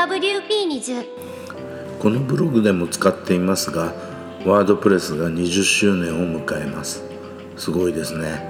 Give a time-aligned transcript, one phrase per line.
[0.00, 1.04] WP20
[2.00, 3.92] このブログでも使っていますが
[4.46, 7.04] ワードプレスが20周年を迎えます。
[7.58, 8.40] すごいですね。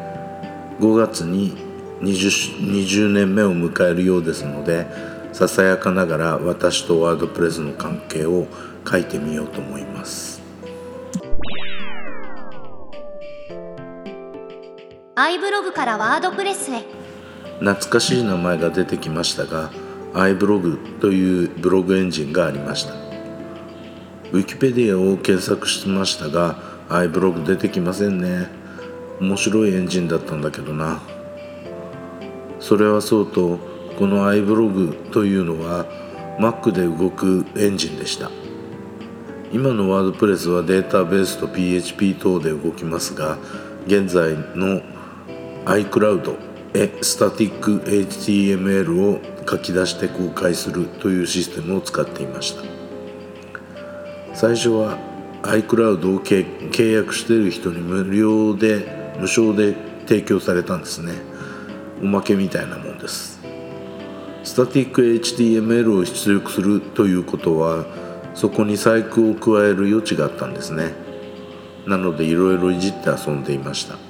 [0.78, 1.56] 5月に
[2.02, 4.86] 20, 20年目を迎えるようですので
[5.32, 8.46] ささやかながら私とワードプレスの関係を
[8.88, 10.40] 書いてみようと思います。
[15.16, 16.84] アイブログからワードプレスへ。
[17.58, 19.70] 懐かしい名前が出てきましたが
[20.14, 22.94] iBlog というブログエンジンがありました。
[24.32, 26.56] ウィキペディアを検索してましたが
[26.88, 28.48] iBlog 出てきませんね。
[29.20, 31.00] 面白いエンジンだったんだけどな。
[32.58, 33.58] それはそうと
[33.98, 35.86] この iBlog というのは
[36.38, 38.30] Mac で動くエンジンでした。
[39.52, 43.36] 今のワードプレスはデータベースと PHP 等で動きますが
[43.86, 44.80] 現在の
[45.64, 52.62] iCloud へスタティック HTML を書き出して公開するというシステムを使っていました。
[54.34, 54.96] 最初は
[55.42, 59.74] iCloud を契約している人に無料で無償で
[60.06, 61.14] 提供されたんですね。
[62.02, 63.40] おまけみたいなもんです。
[64.44, 67.84] スタティック HTML を出力するということは
[68.34, 70.94] そこに細工を加える余地があったんですね。
[71.86, 74.09] なのでいろいろいじって遊んでいました。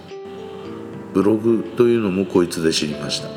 [1.12, 3.28] ブログというのもこいつで知りました。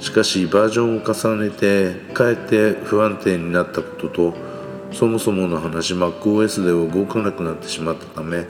[0.00, 4.34] しかしバージョンを重ねてかえって不安定になったことと
[4.92, 8.46] そもそもの話 MacOS で動かなくなってしまったため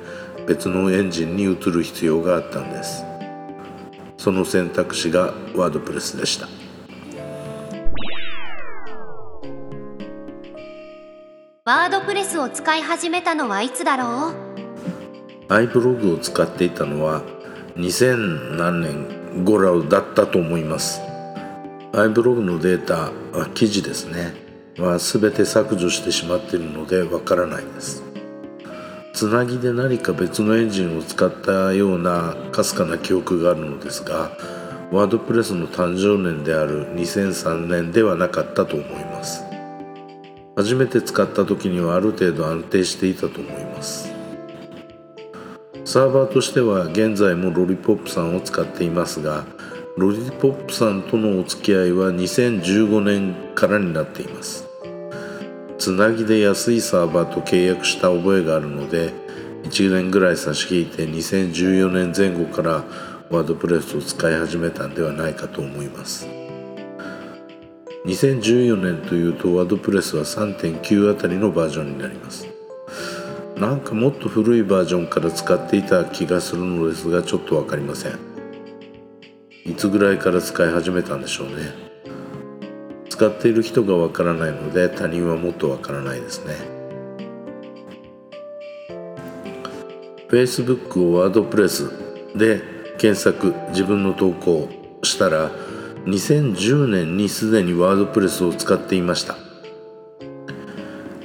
[0.47, 3.05] 別のエンジンに移る必要があったんです。
[4.17, 6.48] その選択肢がワードプレスでした。
[11.65, 14.50] ワードプレスを使い始めたのはいつだろう？
[15.51, 17.23] iBlog を使っていたのは
[17.75, 21.01] 2000何年頃だったと思います。
[21.92, 23.11] iBlog のデータ
[23.55, 24.33] 記事ですね。
[24.79, 28.05] は全て削除してしまっているのでわからないです。
[29.13, 34.30] つなぎで何か別のエンジンを使ったようなかすかな記憶があるのですが
[34.92, 39.42] ワードプレスの誕生年である2003年ではなかったと思います。
[40.55, 44.20] 初めて使った時にはある程度安定していたと思います。
[45.90, 49.45] サーバーとしては現在もロリポップさんを使っていますが
[49.96, 54.68] ロリポップさんとのお付き合いは2015年からになっています。
[55.79, 59.12] つなぎで安いサーバーと契約した覚えがあるので
[59.64, 62.84] 1年ぐらい差し引いて2014年前後から
[63.29, 66.29] ワードプレスを使い始めたんではないかと思います。
[68.06, 72.49] 2014年というとワードプレスは3.9あたりのバージョンになります。
[73.61, 78.19] なんかもっと古いバージョンから使っていた気がするのですがちょっと分かりません。
[79.67, 81.75] いつぐらいから使い始めたんでしょうね。
[83.11, 86.55] 使っている人がわからないので他人はもっとわからないですね。
[90.31, 91.91] Facebook をワードプレス
[92.35, 92.63] で
[92.97, 94.71] 検索自分の投稿
[95.03, 95.51] したら
[96.07, 99.49] 2010年にすでにワードプレスを使っていました。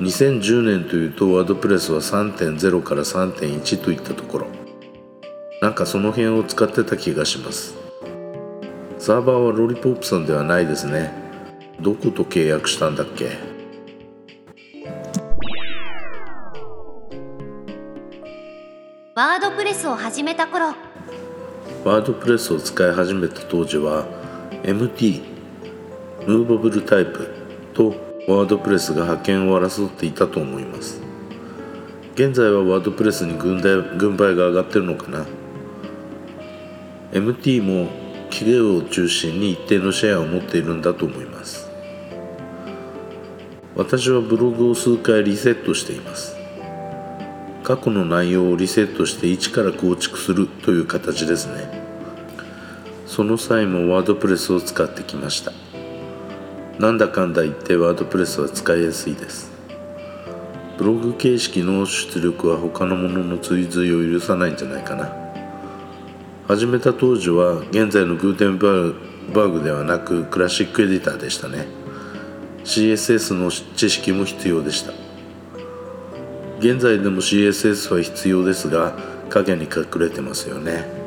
[0.06, 4.48] 2010年というとワードプレスは3.0から3.1といったところ。
[5.64, 7.74] なんかその辺を使ってた気がします。
[9.00, 11.12] サーバーはロリポップさんではないですね。
[11.82, 13.32] どこと契約したんだっけ？
[19.16, 20.68] ワードプレスを始めた頃。
[21.84, 24.06] ワードプレスを使い始めた当時は
[24.62, 25.24] MT
[26.28, 27.28] ムーバブルタイプ
[27.74, 31.00] とワードプレスが派遣を争っていたと思います。
[32.16, 33.62] 現在はワードプレスに軍
[33.98, 35.28] 軍配が上がってるのかな
[37.12, 37.90] ？MT も
[38.32, 41.70] 企業を中心に一定のシェアを持っているんだと思います。
[43.76, 46.36] 私はブログを数回リセットしています。
[47.64, 51.70] 過去の内容をリセットして一から構築するという形ですね。
[53.06, 55.65] その際もワードプレスを使ってきました。
[56.80, 59.52] なんだかんだ言ってワードプレスは使いやすいです。
[60.78, 65.10] ブログ形式の出力は他のものの追随を許さないんじゃないかな。
[66.48, 71.66] 始めた当時は現在のグーテンバーグではなくクラシックエディターでしたね。
[72.66, 75.06] CSS の知識も必要でした。
[76.60, 78.98] 現在でも CSS は必要ですが
[79.30, 80.86] 影に隠れてますよね「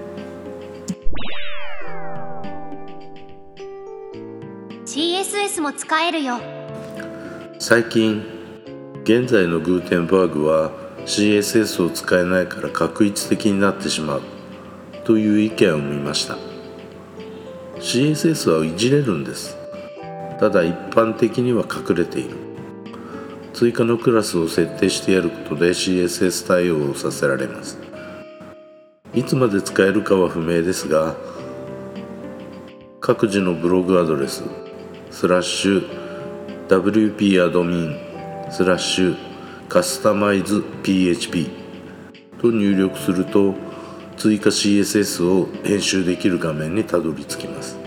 [5.59, 6.39] スも使えるよ」
[7.59, 8.23] 最近
[9.03, 10.71] 現在のグーテンバーグは
[11.05, 14.23] CSS を使えないから確一的になってしまう。
[15.05, 16.37] という意見を見ました。
[17.81, 19.57] CSS はいじれるんです。
[20.39, 22.37] ただ一般的には隠れている。
[23.55, 27.79] 追加のクラスを設定してやることで CSS 対応をさせられます。
[29.15, 31.17] いつまで使えるかは不明ですが
[33.01, 34.45] 各自のブログアドレス
[35.11, 37.97] スラッシュ WP アドミン
[38.51, 39.17] スラッシュ
[39.69, 41.51] カスタマイズ PHP
[42.41, 43.55] と入力すると
[44.17, 47.79] 追加 CSS を編集できる画面にたどり着きます。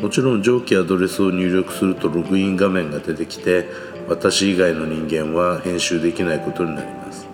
[0.00, 3.66] もちろん上記アドレスを入力するとログイン画面が出てきて
[4.08, 7.26] 私以外の人間は編集できないことになります。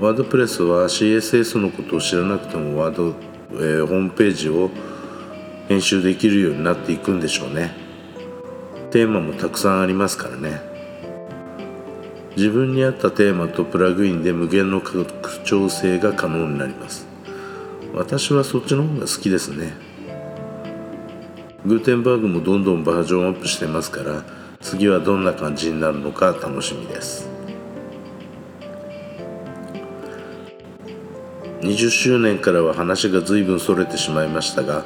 [0.00, 3.14] ワードプレスは CSS のことを知らなくてもワード、
[3.52, 4.70] えー、ホームページを
[5.68, 7.74] 編集できるようになっていくんでしょうね。
[8.90, 10.60] テーマもたくさんありますからね。
[12.36, 17.06] 自分に合ったテーマとプラグインで無限の拡張性が可能になります。
[17.94, 19.72] 私はそっちの方が好きですね。
[21.64, 24.22] グーテンバーグもどんどんバージョンアップしてますから
[24.60, 27.28] 次はどんな感じになるのか楽しみです。
[31.62, 34.84] 20周年からは話が随分それてしまいましたが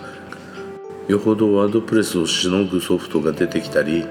[1.08, 4.04] よほどワードプレスをしのぐソフトが出てきたり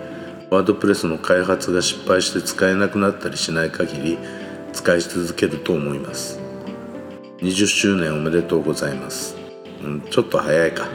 [0.50, 4.18] ワードプレスの開発が失敗して使えなくなったりしない限り
[4.74, 6.40] 使い続けると思います。
[7.40, 9.36] 20周年おめでとうございます、
[9.84, 10.88] うん、ちょっと早いか。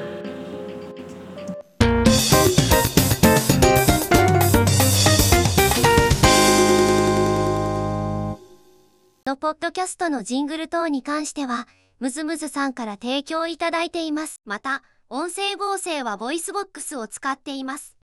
[9.25, 11.69] のポッドキャストのジングル等に関しては
[12.01, 14.41] ムズムズさんから提供いただいています。
[14.45, 14.83] また
[15.15, 17.99] 音声合成はボイスボックスを使っています。